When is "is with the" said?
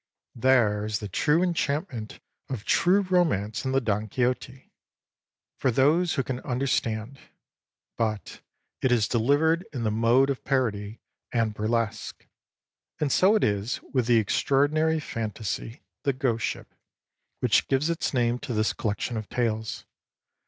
13.43-14.17